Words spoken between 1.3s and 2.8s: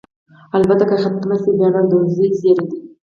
شي، بیا نو د زوی زېری دی.